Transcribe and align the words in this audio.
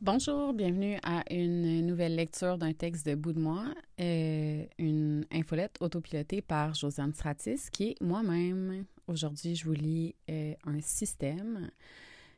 Bonjour, 0.00 0.52
bienvenue 0.52 0.96
à 1.02 1.24
une 1.28 1.84
nouvelle 1.84 2.14
lecture 2.14 2.56
d'un 2.56 2.72
texte 2.72 3.04
de 3.04 3.16
Bout 3.16 3.32
de 3.32 3.40
moi, 3.40 3.64
euh, 4.00 4.64
une 4.78 5.26
infolette 5.32 5.76
autopilotée 5.80 6.40
par 6.40 6.72
Josiane 6.74 7.12
Stratis, 7.12 7.68
qui 7.72 7.88
est 7.88 8.00
moi-même. 8.00 8.84
Aujourd'hui, 9.08 9.56
je 9.56 9.64
vous 9.64 9.72
lis 9.72 10.14
euh, 10.30 10.54
un 10.64 10.80
système 10.80 11.72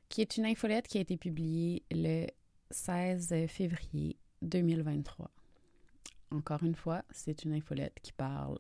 qui 0.09 0.23
est 0.23 0.39
une 0.39 0.47
infolette 0.47 0.89
qui 0.89 0.97
a 0.97 1.03
été 1.03 1.19
publiée 1.19 1.83
le 1.91 2.29
16 2.71 3.47
février 3.49 4.17
2023. 4.41 5.31
Encore 6.31 6.63
une 6.63 6.75
fois, 6.75 7.03
c'est 7.11 7.45
une 7.45 7.53
infolette 7.53 7.99
qui 8.03 8.13
parle 8.13 8.59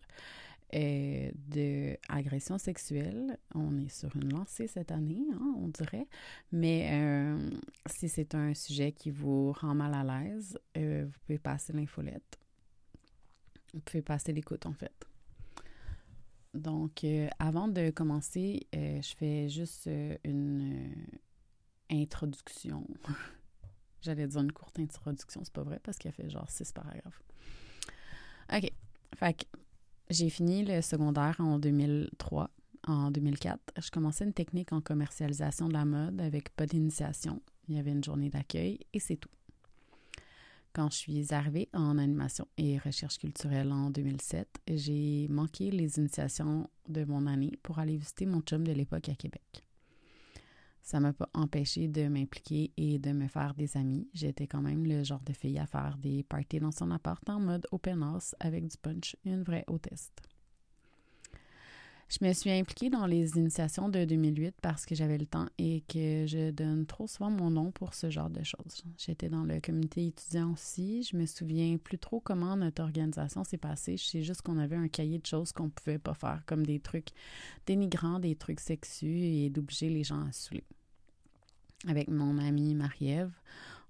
euh, 0.74 1.30
de 1.48 1.96
agression 2.08 2.58
sexuelle. 2.58 3.38
On 3.54 3.78
est 3.78 3.88
sur 3.88 4.14
une 4.16 4.32
lancée 4.32 4.66
cette 4.66 4.92
année, 4.92 5.26
hein, 5.32 5.54
on 5.56 5.68
dirait. 5.68 6.06
Mais 6.52 6.90
euh, 6.92 7.50
si 7.86 8.08
c'est 8.08 8.34
un 8.34 8.54
sujet 8.54 8.92
qui 8.92 9.10
vous 9.10 9.52
rend 9.52 9.74
mal 9.74 9.94
à 9.94 10.04
l'aise, 10.04 10.58
euh, 10.76 11.06
vous 11.06 11.18
pouvez 11.26 11.38
passer 11.38 11.72
l'infolette. 11.72 12.38
Vous 13.74 13.80
pouvez 13.80 14.02
passer 14.02 14.32
l'écoute, 14.32 14.66
en 14.66 14.72
fait. 14.72 15.06
Donc, 16.54 17.06
avant 17.38 17.68
de 17.68 17.90
commencer, 17.90 18.66
je 18.72 19.14
fais 19.16 19.48
juste 19.48 19.88
une 20.24 20.92
introduction. 21.90 22.86
J'allais 24.02 24.26
dire 24.26 24.40
une 24.40 24.50
courte 24.50 24.78
introduction, 24.78 25.42
c'est 25.44 25.52
pas 25.52 25.62
vrai 25.62 25.78
parce 25.80 25.98
qu'elle 25.98 26.12
fait 26.12 26.28
genre 26.28 26.50
six 26.50 26.72
paragraphes. 26.72 27.22
OK. 28.52 28.72
Fait 29.14 29.34
que 29.34 29.44
j'ai 30.10 30.28
fini 30.28 30.64
le 30.64 30.82
secondaire 30.82 31.36
en 31.38 31.58
2003. 31.58 32.50
En 32.86 33.10
2004, 33.10 33.60
je 33.80 33.90
commençais 33.90 34.24
une 34.24 34.32
technique 34.32 34.72
en 34.72 34.80
commercialisation 34.80 35.68
de 35.68 35.74
la 35.74 35.84
mode 35.84 36.20
avec 36.20 36.50
pas 36.56 36.66
d'initiation. 36.66 37.40
Il 37.68 37.76
y 37.76 37.78
avait 37.78 37.92
une 37.92 38.02
journée 38.02 38.30
d'accueil 38.30 38.80
et 38.92 38.98
c'est 38.98 39.16
tout. 39.16 39.30
Quand 40.72 40.90
je 40.90 40.96
suis 40.96 41.34
arrivée 41.34 41.68
en 41.72 41.98
animation 41.98 42.46
et 42.56 42.78
recherche 42.78 43.18
culturelle 43.18 43.72
en 43.72 43.90
2007, 43.90 44.48
j'ai 44.68 45.26
manqué 45.28 45.70
les 45.70 45.98
initiations 45.98 46.68
de 46.88 47.04
mon 47.04 47.26
année 47.26 47.58
pour 47.62 47.78
aller 47.78 47.96
visiter 47.96 48.26
mon 48.26 48.40
chum 48.40 48.66
de 48.66 48.72
l'époque 48.72 49.08
à 49.08 49.14
Québec. 49.14 49.64
Ça 50.82 51.00
m'a 51.00 51.12
pas 51.12 51.28
empêché 51.34 51.88
de 51.88 52.08
m'impliquer 52.08 52.72
et 52.76 52.98
de 52.98 53.12
me 53.12 53.28
faire 53.28 53.54
des 53.54 53.76
amis. 53.76 54.08
J'étais 54.14 54.46
quand 54.46 54.62
même 54.62 54.84
le 54.86 55.04
genre 55.04 55.22
de 55.22 55.32
fille 55.32 55.58
à 55.58 55.66
faire 55.66 55.96
des 55.98 56.22
parties 56.22 56.60
dans 56.60 56.72
son 56.72 56.90
appart 56.90 57.28
en 57.28 57.40
mode 57.40 57.66
open 57.70 58.02
house 58.02 58.34
avec 58.40 58.66
du 58.66 58.76
punch, 58.76 59.16
une 59.24 59.42
vraie 59.42 59.64
hôtesse. 59.68 60.10
Je 62.10 62.26
me 62.26 62.32
suis 62.32 62.50
impliquée 62.50 62.90
dans 62.90 63.06
les 63.06 63.38
initiations 63.38 63.88
de 63.88 64.04
2008 64.04 64.56
parce 64.60 64.84
que 64.84 64.96
j'avais 64.96 65.16
le 65.16 65.26
temps 65.26 65.46
et 65.58 65.84
que 65.88 66.26
je 66.26 66.50
donne 66.50 66.84
trop 66.84 67.06
souvent 67.06 67.30
mon 67.30 67.50
nom 67.50 67.70
pour 67.70 67.94
ce 67.94 68.10
genre 68.10 68.28
de 68.28 68.42
choses. 68.42 68.82
J'étais 68.98 69.28
dans 69.28 69.44
le 69.44 69.60
comité 69.60 70.08
étudiant 70.08 70.52
aussi. 70.52 71.04
Je 71.04 71.16
me 71.16 71.24
souviens 71.24 71.76
plus 71.76 71.98
trop 71.98 72.18
comment 72.18 72.56
notre 72.56 72.82
organisation 72.82 73.44
s'est 73.44 73.58
passée. 73.58 73.96
Je 73.96 74.04
sais 74.04 74.22
juste 74.22 74.42
qu'on 74.42 74.58
avait 74.58 74.74
un 74.74 74.88
cahier 74.88 75.20
de 75.20 75.26
choses 75.26 75.52
qu'on 75.52 75.70
pouvait 75.70 76.00
pas 76.00 76.14
faire, 76.14 76.42
comme 76.46 76.66
des 76.66 76.80
trucs 76.80 77.10
dénigrants, 77.64 78.18
des 78.18 78.34
trucs 78.34 78.58
sexus 78.58 79.06
et 79.06 79.48
d'obliger 79.48 79.88
les 79.88 80.02
gens 80.02 80.26
à 80.26 80.32
saouler 80.32 80.64
avec 81.88 82.08
mon 82.08 82.38
amie 82.38 82.74
Marie-Ève, 82.74 83.32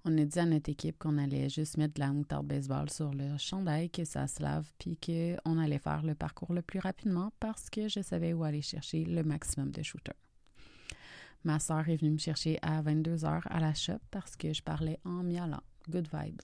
on 0.03 0.17
a 0.17 0.25
dit 0.25 0.39
à 0.39 0.45
notre 0.45 0.69
équipe 0.69 0.97
qu'on 0.97 1.17
allait 1.17 1.49
juste 1.49 1.77
mettre 1.77 1.93
de 1.95 1.99
la 1.99 2.11
moutarde 2.11 2.47
baseball 2.47 2.89
sur 2.89 3.13
le 3.13 3.37
chandail, 3.37 3.89
que 3.89 4.03
ça 4.03 4.27
se 4.27 4.41
lave, 4.41 4.71
puis 4.79 4.97
qu'on 4.97 5.59
allait 5.59 5.77
faire 5.77 6.01
le 6.03 6.15
parcours 6.15 6.53
le 6.53 6.61
plus 6.61 6.79
rapidement 6.79 7.31
parce 7.39 7.69
que 7.69 7.87
je 7.87 8.01
savais 8.01 8.33
où 8.33 8.43
aller 8.43 8.61
chercher 8.61 9.05
le 9.05 9.23
maximum 9.23 9.71
de 9.71 9.83
shooters. 9.83 10.15
Ma 11.43 11.59
soeur 11.59 11.87
est 11.89 11.97
venue 11.97 12.11
me 12.11 12.17
chercher 12.17 12.57
à 12.61 12.81
22 12.81 13.25
heures 13.25 13.47
à 13.49 13.59
la 13.59 13.73
shop 13.73 13.99
parce 14.11 14.35
que 14.35 14.53
je 14.53 14.61
parlais 14.61 14.99
en 15.05 15.23
miaulant. 15.23 15.63
Good 15.89 16.07
vibes. 16.11 16.41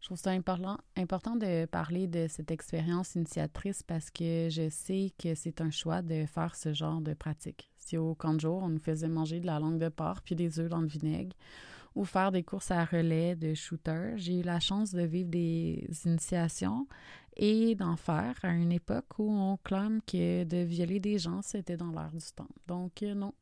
Je 0.00 0.06
trouve 0.06 0.18
ça 0.18 0.30
important, 0.30 0.78
important 0.96 1.34
de 1.34 1.64
parler 1.64 2.06
de 2.06 2.26
cette 2.28 2.50
expérience 2.50 3.14
initiatrice 3.16 3.82
parce 3.82 4.10
que 4.10 4.48
je 4.50 4.68
sais 4.68 5.12
que 5.18 5.34
c'est 5.34 5.60
un 5.60 5.70
choix 5.70 6.02
de 6.02 6.26
faire 6.26 6.54
ce 6.54 6.72
genre 6.72 7.00
de 7.00 7.14
pratique. 7.14 7.72
Si 7.78 7.96
au 7.96 8.14
camp 8.14 8.38
jour, 8.38 8.62
on 8.62 8.68
nous 8.68 8.78
faisait 8.78 9.08
manger 9.08 9.40
de 9.40 9.46
la 9.46 9.58
langue 9.58 9.78
de 9.78 9.88
porc 9.88 10.22
puis 10.22 10.36
des 10.36 10.60
œufs 10.60 10.68
dans 10.68 10.80
le 10.80 10.86
vinaigre 10.86 11.34
ou 11.96 12.04
faire 12.04 12.30
des 12.30 12.44
courses 12.44 12.70
à 12.70 12.84
relais 12.84 13.34
de 13.34 13.54
shooter, 13.54 14.12
j'ai 14.16 14.40
eu 14.40 14.42
la 14.42 14.60
chance 14.60 14.92
de 14.92 15.02
vivre 15.02 15.30
des 15.30 15.88
initiations 16.04 16.86
et 17.36 17.74
d'en 17.74 17.96
faire 17.96 18.38
à 18.42 18.52
une 18.52 18.70
époque 18.70 19.18
où 19.18 19.30
on 19.30 19.56
clame 19.56 20.00
que 20.02 20.44
de 20.44 20.58
violer 20.58 21.00
des 21.00 21.18
gens, 21.18 21.42
c'était 21.42 21.76
dans 21.76 21.90
l'air 21.90 22.12
du 22.12 22.24
temps. 22.34 22.48
Donc, 22.66 23.02
euh, 23.02 23.14
non, 23.14 23.32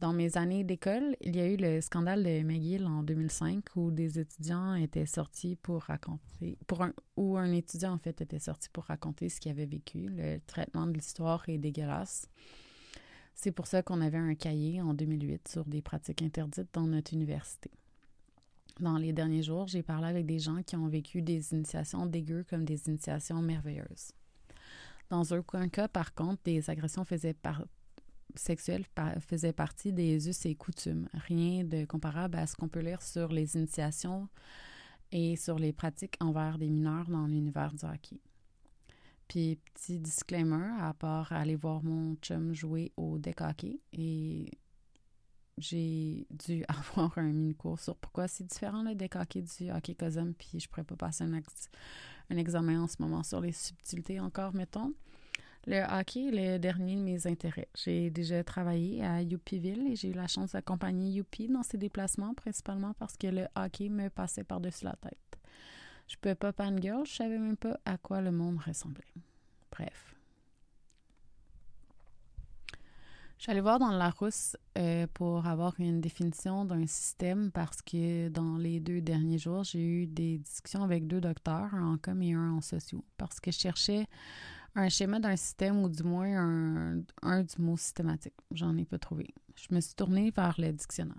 dans 0.00 0.12
mes 0.12 0.36
années 0.36 0.62
d'école, 0.62 1.16
il 1.20 1.34
y 1.34 1.40
a 1.40 1.46
eu 1.46 1.56
le 1.56 1.80
scandale 1.80 2.22
de 2.22 2.42
McGill 2.42 2.86
en 2.86 3.02
2005 3.02 3.64
où 3.74 3.90
des 3.90 4.20
étudiants 4.20 4.74
étaient 4.74 5.06
sortis 5.06 5.56
pour 5.56 5.82
raconter, 5.82 6.56
un, 6.78 6.92
où 7.16 7.36
un 7.36 7.50
étudiant 7.52 7.94
en 7.94 7.98
fait 7.98 8.20
était 8.20 8.38
sorti 8.38 8.68
pour 8.72 8.84
raconter 8.84 9.28
ce 9.28 9.40
qu'il 9.40 9.50
avait 9.50 9.66
vécu. 9.66 10.08
Le 10.08 10.38
traitement 10.46 10.86
de 10.86 10.92
l'histoire 10.92 11.48
est 11.48 11.58
dégueulasse. 11.58 12.28
C'est 13.40 13.52
pour 13.52 13.68
ça 13.68 13.84
qu'on 13.84 14.00
avait 14.00 14.18
un 14.18 14.34
cahier 14.34 14.82
en 14.82 14.94
2008 14.94 15.46
sur 15.46 15.64
des 15.64 15.80
pratiques 15.80 16.22
interdites 16.22 16.70
dans 16.72 16.88
notre 16.88 17.14
université. 17.14 17.70
Dans 18.80 18.98
les 18.98 19.12
derniers 19.12 19.44
jours, 19.44 19.68
j'ai 19.68 19.84
parlé 19.84 20.08
avec 20.08 20.26
des 20.26 20.40
gens 20.40 20.60
qui 20.64 20.74
ont 20.74 20.88
vécu 20.88 21.22
des 21.22 21.52
initiations 21.52 22.04
dégueu 22.04 22.44
comme 22.50 22.64
des 22.64 22.88
initiations 22.88 23.40
merveilleuses. 23.40 24.10
Dans 25.08 25.32
un 25.32 25.68
cas, 25.68 25.86
par 25.86 26.14
contre, 26.14 26.42
des 26.42 26.68
agressions 26.68 27.04
faisaient 27.04 27.32
par 27.32 27.64
sexuelle 28.34 28.84
faisait 29.20 29.52
partie 29.52 29.92
des 29.92 30.28
us 30.28 30.44
et 30.44 30.56
coutumes. 30.56 31.08
Rien 31.14 31.62
de 31.62 31.84
comparable 31.84 32.38
à 32.38 32.46
ce 32.48 32.56
qu'on 32.56 32.68
peut 32.68 32.80
lire 32.80 33.02
sur 33.02 33.28
les 33.28 33.54
initiations 33.54 34.28
et 35.12 35.36
sur 35.36 35.60
les 35.60 35.72
pratiques 35.72 36.16
envers 36.18 36.58
des 36.58 36.68
mineurs 36.68 37.08
dans 37.08 37.26
l'univers 37.26 37.72
du 37.72 37.84
hockey. 37.84 38.18
Puis, 39.28 39.58
petit 39.74 39.98
disclaimer, 39.98 40.70
à 40.80 40.94
part 40.94 41.32
aller 41.32 41.56
voir 41.56 41.82
mon 41.84 42.16
chum 42.16 42.54
jouer 42.54 42.92
au 42.96 43.18
deck 43.18 43.40
hockey, 43.42 43.78
et 43.92 44.50
j'ai 45.58 46.26
dû 46.30 46.64
avoir 46.68 47.16
un 47.18 47.32
mini-cours 47.32 47.78
sur 47.78 47.96
pourquoi 47.96 48.28
c'est 48.28 48.44
différent 48.44 48.82
le 48.82 48.94
deck 48.94 49.16
hockey 49.16 49.42
du 49.42 49.70
hockey 49.70 49.94
cosum, 49.94 50.34
puis 50.34 50.60
je 50.60 50.68
pourrais 50.68 50.84
pas 50.84 50.96
passer 50.96 51.24
un, 51.24 51.32
un 51.34 52.36
examen 52.36 52.82
en 52.82 52.88
ce 52.88 52.96
moment 53.00 53.22
sur 53.22 53.40
les 53.40 53.52
subtilités 53.52 54.20
encore, 54.20 54.54
mettons. 54.54 54.94
Le 55.66 55.82
hockey 55.82 56.28
est 56.28 56.52
le 56.52 56.58
dernier 56.58 56.96
de 56.96 57.02
mes 57.02 57.26
intérêts. 57.26 57.68
J'ai 57.74 58.10
déjà 58.10 58.42
travaillé 58.42 59.04
à 59.04 59.20
Youpiville 59.20 59.88
et 59.88 59.96
j'ai 59.96 60.08
eu 60.08 60.14
la 60.14 60.26
chance 60.26 60.52
d'accompagner 60.52 61.10
Youpi 61.10 61.48
dans 61.48 61.62
ses 61.62 61.76
déplacements, 61.76 62.32
principalement 62.32 62.94
parce 62.94 63.16
que 63.16 63.26
le 63.26 63.46
hockey 63.54 63.90
me 63.90 64.08
passait 64.08 64.44
par-dessus 64.44 64.86
la 64.86 64.94
tête. 64.94 65.37
Je 66.08 66.16
peux 66.20 66.34
pas 66.34 66.52
girl, 66.80 67.06
je 67.06 67.12
savais 67.12 67.38
même 67.38 67.56
pas 67.56 67.78
à 67.84 67.98
quoi 67.98 68.20
le 68.20 68.32
monde 68.32 68.58
ressemblait. 68.58 69.04
Bref. 69.70 70.08
Allée 73.46 73.62
voir 73.62 73.78
dans 73.78 73.92
la 73.92 74.10
rousse 74.10 74.58
euh, 74.76 75.06
pour 75.14 75.46
avoir 75.46 75.72
une 75.78 76.02
définition 76.02 76.66
d'un 76.66 76.86
système 76.86 77.50
parce 77.50 77.80
que 77.80 78.28
dans 78.28 78.58
les 78.58 78.78
deux 78.78 79.00
derniers 79.00 79.38
jours, 79.38 79.64
j'ai 79.64 79.82
eu 79.82 80.06
des 80.06 80.36
discussions 80.36 80.82
avec 80.82 81.06
deux 81.06 81.22
docteurs, 81.22 81.72
un 81.72 81.94
en 81.94 81.96
com 81.96 82.20
et 82.20 82.34
un 82.34 82.52
en 82.52 82.60
sociaux, 82.60 83.02
parce 83.16 83.40
que 83.40 83.50
je 83.50 83.58
cherchais 83.58 84.06
un 84.74 84.90
schéma 84.90 85.18
d'un 85.18 85.34
système 85.36 85.82
ou 85.82 85.88
du 85.88 86.02
moins 86.02 86.36
un, 86.36 87.00
un 87.22 87.42
du 87.42 87.62
mot 87.62 87.78
systématique. 87.78 88.34
J'en 88.50 88.76
ai 88.76 88.84
pas 88.84 88.98
trouvé. 88.98 89.28
Je 89.56 89.74
me 89.74 89.80
suis 89.80 89.94
tournée 89.94 90.30
vers 90.30 90.54
le 90.58 90.70
dictionnaire. 90.70 91.16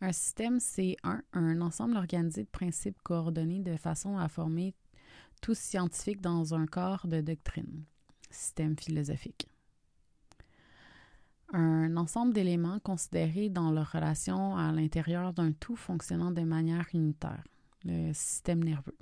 Un 0.00 0.12
système, 0.12 0.60
c'est 0.60 0.96
un, 1.02 1.60
ensemble 1.60 1.96
organisé 1.96 2.44
de 2.44 2.48
principes 2.48 3.00
coordonnés 3.02 3.60
de 3.60 3.76
façon 3.76 4.16
à 4.16 4.28
former 4.28 4.74
tout 5.42 5.54
scientifique 5.54 6.20
dans 6.20 6.54
un 6.54 6.66
corps 6.66 7.06
de 7.06 7.20
doctrine. 7.20 7.84
Système 8.30 8.76
philosophique. 8.78 9.48
Un 11.52 11.96
ensemble 11.96 12.34
d'éléments 12.34 12.78
considérés 12.78 13.48
dans 13.48 13.70
leur 13.70 13.90
relation 13.92 14.56
à 14.56 14.70
l'intérieur 14.70 15.32
d'un 15.32 15.52
tout 15.52 15.76
fonctionnant 15.76 16.30
de 16.30 16.42
manière 16.42 16.86
unitaire, 16.92 17.42
le 17.84 18.12
système 18.12 18.62
nerveux 18.62 18.98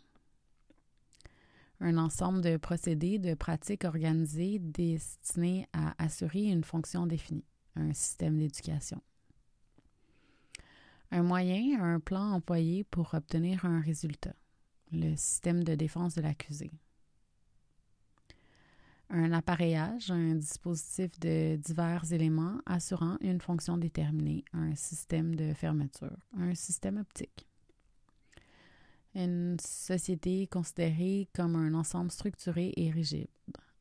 un 1.81 1.99
ensemble 1.99 2.41
de 2.41 2.57
procédés, 2.57 3.19
de 3.19 3.35
pratiques 3.35 3.85
organisées 3.85 4.59
destinées 4.59 5.69
à 5.73 5.95
assurer 6.03 6.45
une 6.45 6.65
fonction 6.65 7.07
définie, 7.07 7.45
un 7.75 7.93
système 7.93 8.39
d'éducation. 8.39 9.01
Un 11.11 11.23
moyen, 11.23 11.81
un 11.81 12.01
plan 12.01 12.33
employé 12.33 12.85
pour 12.85 13.15
obtenir 13.15 13.65
un 13.65 13.81
résultat, 13.81 14.35
le 14.93 15.15
système 15.17 15.65
de 15.65 15.75
défense 15.75 16.15
de 16.15 16.23
l'accusé. 16.23 16.73
Un 19.09 19.33
appareillage, 19.33 20.11
un 20.11 20.35
dispositif 20.35 21.19
de 21.21 21.57
divers 21.57 22.13
éléments 22.13 22.61
assurant 22.67 23.19
une 23.21 23.41
fonction 23.41 23.77
déterminée, 23.77 24.45
un 24.53 24.75
système 24.75 25.37
de 25.37 25.55
fermeture, 25.55 26.17
un 26.37 26.55
système 26.57 26.97
optique 26.99 27.47
une 29.17 29.57
société 29.61 30.47
considérée 30.47 31.29
comme 31.35 31.57
un 31.57 31.75
ensemble 31.75 32.11
structuré 32.11 32.73
et 32.77 32.91
rigide, 32.91 33.29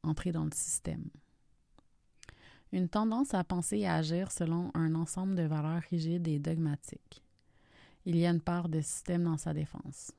entré 0.02 0.32
dans 0.32 0.46
le 0.46 0.54
système. 0.54 1.10
Une 2.72 2.90
tendance 2.90 3.34
à 3.34 3.44
penser 3.44 3.80
et 3.80 3.88
à 3.88 3.96
agir 3.96 4.32
selon 4.32 4.72
un 4.74 4.96
ensemble 4.96 5.36
de 5.36 5.44
valeurs 5.44 5.82
rigides 5.90 6.28
et 6.28 6.40
dogmatiques. 6.40 7.24
Il 8.06 8.18
y 8.18 8.26
a 8.26 8.30
une 8.30 8.42
part 8.42 8.70
de 8.70 8.82
système 8.82 9.24
dans 9.24 9.38
sa 9.38 9.54
défense. 9.54 10.12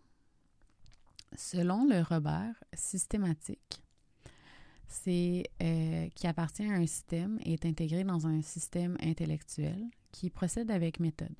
Selon 1.36 1.86
le 1.86 2.02
Robert, 2.02 2.54
systématique, 2.72 3.82
c'est 4.88 5.44
euh, 5.62 6.08
qui 6.14 6.26
appartient 6.26 6.64
à 6.64 6.74
un 6.74 6.86
système 6.86 7.38
et 7.44 7.54
est 7.54 7.66
intégré 7.66 8.04
dans 8.04 8.26
un 8.26 8.40
système 8.42 8.96
intellectuel 9.02 9.84
qui 10.12 10.30
procède 10.30 10.70
avec 10.70 11.00
méthode. 11.00 11.36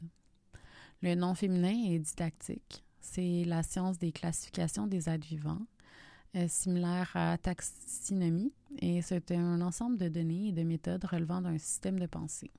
Le 1.03 1.15
nom 1.15 1.35
féminin 1.35 1.93
est 1.93 1.99
didactique. 1.99 2.85
C'est 3.01 3.45
la 3.45 3.63
science 3.63 3.99
des 3.99 4.13
classifications 4.13 4.87
des 4.87 5.09
êtres 5.09 5.27
vivants, 5.27 5.65
euh, 6.37 6.49
similaire 6.49 7.11
à 7.15 7.39
taxinomie, 7.39 8.53
et 8.79 9.01
c'est 9.03 9.33
un 9.33 9.61
ensemble 9.61 9.97
de 9.97 10.09
données 10.09 10.49
et 10.49 10.53
de 10.53 10.63
méthodes 10.63 11.05
relevant 11.05 11.41
d'un 11.41 11.59
système 11.59 11.99
de 11.99 12.07
pensée. 12.07 12.51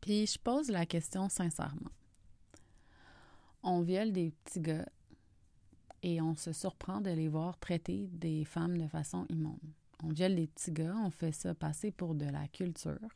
Puis 0.00 0.26
je 0.26 0.38
pose 0.38 0.68
la 0.68 0.86
question 0.86 1.28
sincèrement. 1.28 1.90
On 3.62 3.80
viole 3.80 4.12
des 4.12 4.30
petits 4.30 4.60
gars 4.60 4.86
et 6.02 6.20
on 6.20 6.36
se 6.36 6.52
surprend 6.52 7.00
de 7.00 7.10
les 7.10 7.28
voir 7.28 7.58
traiter 7.58 8.08
des 8.12 8.44
femmes 8.44 8.78
de 8.78 8.86
façon 8.86 9.26
immonde. 9.30 9.58
On 10.04 10.10
viole 10.10 10.36
des 10.36 10.46
petits 10.46 10.72
gars, 10.72 10.94
on 11.02 11.10
fait 11.10 11.32
ça 11.32 11.54
passer 11.54 11.90
pour 11.90 12.14
de 12.14 12.26
la 12.26 12.46
culture. 12.48 13.08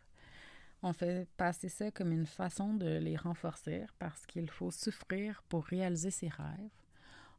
On 0.82 0.92
fait 0.92 1.28
passer 1.36 1.68
ça 1.68 1.90
comme 1.90 2.10
une 2.10 2.26
façon 2.26 2.74
de 2.74 2.98
les 2.98 3.16
renforcer 3.16 3.84
parce 3.98 4.26
qu'il 4.26 4.48
faut 4.48 4.70
souffrir 4.70 5.42
pour 5.48 5.66
réaliser 5.66 6.10
ses 6.10 6.28
rêves. 6.28 6.70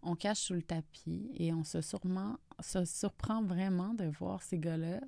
On 0.03 0.15
cache 0.15 0.39
sous 0.39 0.53
le 0.53 0.63
tapis 0.63 1.29
et 1.35 1.53
on 1.53 1.63
se, 1.63 1.81
surprend 2.85 3.43
vraiment 3.43 3.93
de 3.93 4.05
voir 4.05 4.41
ces 4.41 4.57
gars-là 4.57 4.99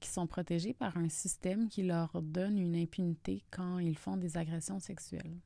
qui 0.00 0.10
sont 0.10 0.26
protégés 0.26 0.74
par 0.74 0.96
un 0.96 1.08
système 1.08 1.68
qui 1.68 1.84
leur 1.84 2.20
donne 2.20 2.58
une 2.58 2.76
impunité 2.76 3.44
quand 3.50 3.78
ils 3.78 3.96
font 3.96 4.16
des 4.16 4.36
agressions 4.36 4.80
sexuelles. 4.80 5.38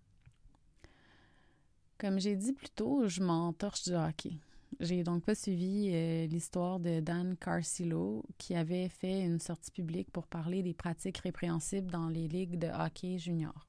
Comme 1.99 2.19
j'ai 2.19 2.37
dit 2.37 2.55
plus 2.55 2.71
tôt, 2.71 3.07
je 3.07 3.23
m'entorche 3.23 3.85
du 3.85 3.95
hockey. 3.95 4.33
J'ai 4.79 5.03
donc 5.03 5.25
pas 5.25 5.35
suivi 5.35 5.91
euh, 5.93 6.27
l'histoire 6.27 6.81
de 6.81 7.01
Dan 7.01 7.37
Carcillo 7.37 8.25
qui 8.39 8.55
avait 8.55 8.89
fait 8.89 9.21
une 9.21 9.41
sortie 9.41 9.71
publique 9.71 10.11
pour 10.11 10.27
parler 10.27 10.63
des 10.63 10.73
pratiques 10.73 11.19
répréhensibles 11.19 11.91
dans 11.91 12.09
les 12.09 12.29
ligues 12.29 12.59
de 12.59 12.69
hockey 12.69 13.19
junior. 13.19 13.67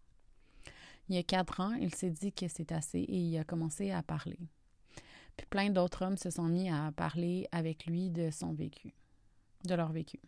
Il 1.09 1.15
y 1.15 1.17
a 1.17 1.23
quatre 1.23 1.59
ans, 1.59 1.73
il 1.73 1.93
s'est 1.93 2.11
dit 2.11 2.31
que 2.31 2.47
c'est 2.47 2.71
assez 2.71 2.99
et 2.99 3.17
il 3.17 3.37
a 3.37 3.43
commencé 3.43 3.91
à 3.91 4.01
parler. 4.01 4.39
Puis 5.37 5.47
plein 5.47 5.69
d'autres 5.69 6.05
hommes 6.05 6.17
se 6.17 6.29
sont 6.29 6.47
mis 6.47 6.69
à 6.69 6.91
parler 6.95 7.47
avec 7.51 7.85
lui 7.85 8.09
de 8.09 8.31
son 8.31 8.53
vécu, 8.53 8.93
de 9.65 9.75
leur 9.75 9.91
vécu. 9.91 10.19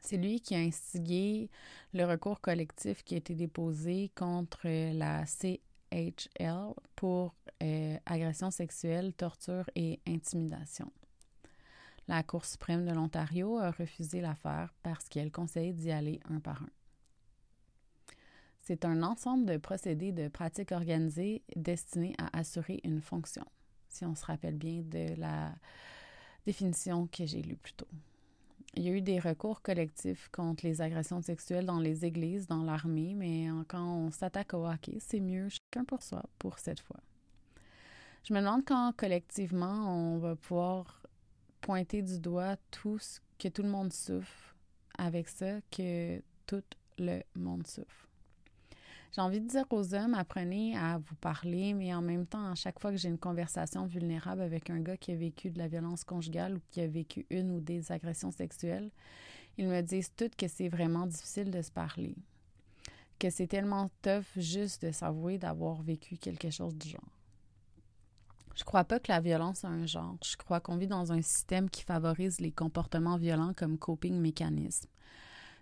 C'est 0.00 0.18
lui 0.18 0.40
qui 0.40 0.54
a 0.54 0.58
instigé 0.58 1.48
le 1.94 2.04
recours 2.04 2.40
collectif 2.40 3.02
qui 3.04 3.14
a 3.14 3.18
été 3.18 3.34
déposé 3.34 4.10
contre 4.14 4.68
la 4.68 5.24
C 5.24 5.60
HL 5.90 6.74
pour 6.94 7.34
euh, 7.62 7.96
agression 8.04 8.50
sexuelle, 8.50 9.14
torture 9.14 9.64
et 9.74 10.00
intimidation. 10.06 10.92
La 12.06 12.22
Cour 12.22 12.44
suprême 12.44 12.84
de 12.84 12.92
l'Ontario 12.92 13.56
a 13.56 13.70
refusé 13.70 14.20
l'affaire 14.20 14.74
parce 14.82 15.08
qu'elle 15.08 15.32
conseille 15.32 15.72
d'y 15.72 15.90
aller 15.90 16.20
un 16.28 16.38
par 16.38 16.62
un. 16.62 16.68
C'est 18.60 18.84
un 18.84 19.02
ensemble 19.02 19.46
de 19.46 19.56
procédés 19.56 20.12
de 20.12 20.28
pratiques 20.28 20.72
organisées 20.72 21.42
destinés 21.56 22.14
à 22.18 22.38
assurer 22.38 22.80
une 22.84 23.00
fonction, 23.00 23.44
si 23.94 24.04
on 24.04 24.14
se 24.14 24.26
rappelle 24.26 24.56
bien 24.56 24.82
de 24.82 25.14
la 25.18 25.54
définition 26.46 27.06
que 27.06 27.24
j'ai 27.24 27.42
lue 27.42 27.56
plus 27.56 27.72
tôt. 27.74 27.88
Il 28.74 28.82
y 28.82 28.88
a 28.88 28.92
eu 28.92 29.00
des 29.00 29.20
recours 29.20 29.62
collectifs 29.62 30.28
contre 30.32 30.66
les 30.66 30.82
agressions 30.82 31.22
sexuelles 31.22 31.64
dans 31.64 31.78
les 31.78 32.04
églises, 32.04 32.48
dans 32.48 32.64
l'armée, 32.64 33.14
mais 33.14 33.46
quand 33.68 33.84
on 33.84 34.10
s'attaque 34.10 34.52
au 34.52 34.66
hockey, 34.66 34.98
c'est 34.98 35.20
mieux 35.20 35.48
chacun 35.48 35.84
pour 35.84 36.02
soi 36.02 36.24
pour 36.38 36.58
cette 36.58 36.80
fois. 36.80 37.00
Je 38.24 38.34
me 38.34 38.40
demande 38.40 38.64
quand 38.66 38.92
collectivement 38.96 40.14
on 40.14 40.18
va 40.18 40.34
pouvoir 40.34 41.02
pointer 41.60 42.02
du 42.02 42.18
doigt 42.18 42.56
tout 42.70 42.98
ce 42.98 43.20
que 43.38 43.48
tout 43.48 43.62
le 43.62 43.68
monde 43.68 43.92
souffre 43.92 44.56
avec 44.98 45.28
ça, 45.28 45.60
que 45.70 46.20
tout 46.46 46.62
le 46.98 47.20
monde 47.36 47.66
souffre. 47.66 48.08
J'ai 49.14 49.20
envie 49.20 49.40
de 49.40 49.46
dire 49.46 49.64
aux 49.70 49.94
hommes, 49.94 50.14
apprenez 50.14 50.76
à 50.76 50.98
vous 50.98 51.14
parler, 51.14 51.72
mais 51.72 51.94
en 51.94 52.02
même 52.02 52.26
temps, 52.26 52.50
à 52.50 52.56
chaque 52.56 52.80
fois 52.80 52.90
que 52.90 52.96
j'ai 52.96 53.08
une 53.08 53.18
conversation 53.18 53.86
vulnérable 53.86 54.42
avec 54.42 54.70
un 54.70 54.80
gars 54.80 54.96
qui 54.96 55.12
a 55.12 55.14
vécu 55.14 55.50
de 55.50 55.58
la 55.58 55.68
violence 55.68 56.02
conjugale 56.02 56.56
ou 56.56 56.60
qui 56.72 56.80
a 56.80 56.88
vécu 56.88 57.24
une 57.30 57.52
ou 57.52 57.60
des 57.60 57.92
agressions 57.92 58.32
sexuelles, 58.32 58.90
ils 59.56 59.68
me 59.68 59.82
disent 59.82 60.10
toutes 60.16 60.34
que 60.34 60.48
c'est 60.48 60.68
vraiment 60.68 61.06
difficile 61.06 61.52
de 61.52 61.62
se 61.62 61.70
parler, 61.70 62.16
que 63.20 63.30
c'est 63.30 63.46
tellement 63.46 63.88
tough 64.02 64.26
juste 64.36 64.84
de 64.84 64.90
s'avouer 64.90 65.38
d'avoir 65.38 65.80
vécu 65.82 66.16
quelque 66.16 66.50
chose 66.50 66.74
du 66.74 66.88
genre. 66.88 67.20
Je 68.56 68.64
crois 68.64 68.82
pas 68.82 68.98
que 68.98 69.12
la 69.12 69.20
violence 69.20 69.64
a 69.64 69.68
un 69.68 69.86
genre. 69.86 70.16
Je 70.24 70.36
crois 70.36 70.58
qu'on 70.58 70.76
vit 70.76 70.88
dans 70.88 71.12
un 71.12 71.22
système 71.22 71.70
qui 71.70 71.84
favorise 71.84 72.40
les 72.40 72.50
comportements 72.50 73.16
violents 73.16 73.52
comme 73.54 73.78
coping 73.78 74.18
mécanisme. 74.18 74.88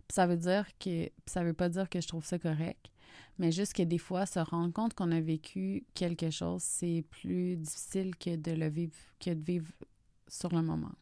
ça 0.09 0.27
veut 0.27 0.39
dire 0.39 0.67
que 0.79 1.11
ça 1.27 1.45
veut 1.45 1.53
pas 1.53 1.69
dire 1.69 1.91
que 1.91 2.01
je 2.01 2.09
trouve 2.09 2.25
ça 2.25 2.39
correct, 2.39 2.92
mais 3.39 3.53
juste 3.53 3.75
que 3.75 3.83
des 3.83 3.99
fois, 3.99 4.27
se 4.27 4.39
rendre 4.39 4.73
compte 4.73 4.95
qu'on 4.95 5.13
a 5.13 5.21
vécu 5.21 5.85
quelque 5.95 6.31
chose, 6.31 6.63
c'est 6.63 7.05
plus 7.11 7.57
difficile 7.57 8.17
que 8.17 8.37
de 8.37 8.53
le 8.53 8.69
vivre, 8.69 8.97
que 9.21 9.31
de 9.31 9.43
vivre 9.43 9.73
sur 10.29 10.51
le 10.51 10.63
moment. 10.63 10.93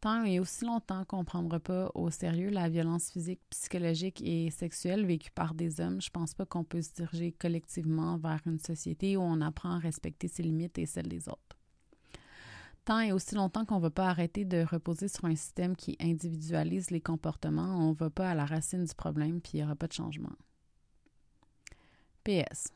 Tant 0.00 0.22
et 0.24 0.38
aussi 0.38 0.64
longtemps 0.64 1.04
qu'on 1.04 1.18
ne 1.18 1.24
prendra 1.24 1.58
pas 1.58 1.90
au 1.94 2.08
sérieux 2.10 2.50
la 2.50 2.68
violence 2.68 3.10
physique, 3.10 3.40
psychologique 3.50 4.22
et 4.22 4.48
sexuelle 4.50 5.04
vécue 5.04 5.32
par 5.32 5.54
des 5.54 5.80
hommes, 5.80 6.00
je 6.00 6.10
pense 6.10 6.34
pas 6.34 6.46
qu'on 6.46 6.62
peut 6.62 6.82
se 6.82 6.92
diriger 6.92 7.32
collectivement 7.32 8.16
vers 8.16 8.40
une 8.46 8.60
société 8.60 9.16
où 9.16 9.22
on 9.22 9.40
apprend 9.40 9.72
à 9.72 9.78
respecter 9.78 10.28
ses 10.28 10.44
limites 10.44 10.78
et 10.78 10.86
celles 10.86 11.08
des 11.08 11.28
autres. 11.28 11.58
Tant 12.84 13.00
et 13.00 13.12
aussi 13.12 13.34
longtemps 13.34 13.64
qu'on 13.64 13.76
ne 13.76 13.82
va 13.82 13.90
pas 13.90 14.08
arrêter 14.08 14.44
de 14.44 14.62
reposer 14.62 15.08
sur 15.08 15.24
un 15.24 15.34
système 15.34 15.74
qui 15.74 15.96
individualise 16.00 16.92
les 16.92 17.00
comportements, 17.00 17.76
on 17.76 17.90
ne 17.90 17.96
va 17.96 18.08
pas 18.08 18.30
à 18.30 18.34
la 18.34 18.46
racine 18.46 18.84
du 18.84 18.94
problème 18.94 19.40
puis 19.40 19.52
il 19.54 19.56
n'y 19.56 19.64
aura 19.64 19.74
pas 19.74 19.88
de 19.88 19.92
changement. 19.92 20.32
PS. 22.24 22.68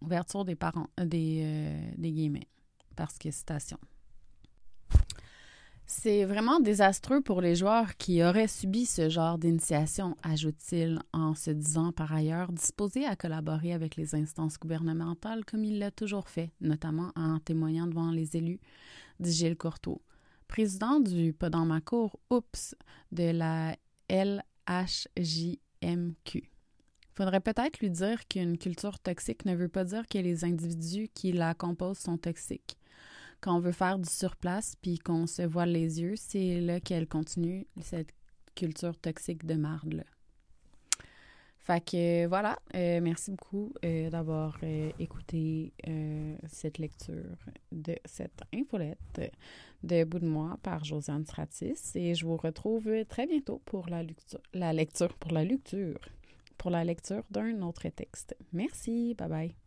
Ouverture 0.00 0.44
des 0.44 0.56
parents, 0.56 0.88
euh, 0.98 1.04
des, 1.04 1.42
euh, 1.44 1.90
des 1.96 2.12
guillemets, 2.12 2.48
parce 2.96 3.18
que 3.18 3.30
citation. 3.30 3.78
C'est 5.94 6.24
vraiment 6.24 6.58
désastreux 6.58 7.20
pour 7.20 7.42
les 7.42 7.54
joueurs 7.54 7.96
qui 7.98 8.22
auraient 8.22 8.48
subi 8.48 8.86
ce 8.86 9.10
genre 9.10 9.36
d'initiation, 9.36 10.16
ajoute-t-il 10.22 10.98
en 11.12 11.34
se 11.34 11.50
disant 11.50 11.92
par 11.92 12.14
ailleurs 12.14 12.50
disposé 12.50 13.04
à 13.04 13.14
collaborer 13.14 13.74
avec 13.74 13.96
les 13.96 14.14
instances 14.14 14.58
gouvernementales 14.58 15.44
comme 15.44 15.64
il 15.64 15.78
l'a 15.78 15.90
toujours 15.90 16.28
fait, 16.28 16.50
notamment 16.62 17.12
en 17.14 17.38
témoignant 17.40 17.86
devant 17.86 18.10
les 18.10 18.38
élus, 18.38 18.58
dit 19.20 19.32
Gilles 19.32 19.58
Courteau, 19.58 20.00
président 20.48 20.98
du 20.98 21.34
Podamacour 21.34 22.18
Oups 22.30 22.74
de 23.12 23.30
la 23.30 23.76
LHJMQ 24.08 24.42
faudrait 27.14 27.40
peut-être 27.40 27.80
lui 27.80 27.90
dire 27.90 28.26
qu'une 28.28 28.58
culture 28.58 28.98
toxique 28.98 29.44
ne 29.44 29.54
veut 29.54 29.68
pas 29.68 29.84
dire 29.84 30.06
que 30.08 30.18
les 30.18 30.44
individus 30.44 31.08
qui 31.12 31.32
la 31.32 31.54
composent 31.54 31.98
sont 31.98 32.18
toxiques. 32.18 32.76
Quand 33.40 33.56
on 33.56 33.60
veut 33.60 33.72
faire 33.72 33.98
du 33.98 34.08
surplace 34.08 34.76
puis 34.80 34.98
qu'on 34.98 35.26
se 35.26 35.42
voile 35.42 35.72
les 35.72 36.00
yeux, 36.00 36.14
c'est 36.16 36.60
là 36.60 36.80
qu'elle 36.80 37.08
continue 37.08 37.66
cette 37.80 38.12
culture 38.54 38.96
toxique 38.98 39.44
de 39.46 39.54
marde-là. 39.54 40.04
Fait 41.62 41.80
que 41.80 42.26
voilà, 42.26 42.58
euh, 42.74 43.00
merci 43.00 43.30
beaucoup 43.30 43.72
euh, 43.84 44.10
d'avoir 44.10 44.58
euh, 44.64 44.90
écouté 44.98 45.72
cette 46.48 46.78
lecture 46.78 47.36
de 47.70 47.94
cette 48.04 48.42
infolette 48.52 49.32
de 49.84 50.02
Bout 50.02 50.18
de 50.18 50.26
moi 50.26 50.58
par 50.64 50.84
Josiane 50.84 51.24
Stratis 51.24 51.94
et 51.94 52.16
je 52.16 52.26
vous 52.26 52.36
retrouve 52.36 52.90
très 53.08 53.28
bientôt 53.28 53.62
pour 53.64 53.88
la 53.88 54.02
la 54.54 54.72
lecture 54.72 55.14
pour 55.14 55.32
la 55.32 55.44
lecture 55.44 56.00
pour 56.62 56.70
la 56.70 56.84
lecture 56.84 57.24
d'un 57.28 57.60
autre 57.62 57.88
texte. 57.88 58.36
Merci, 58.52 59.14
bye 59.18 59.28
bye. 59.28 59.61